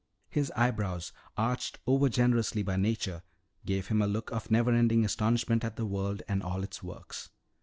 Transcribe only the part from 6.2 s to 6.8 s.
and all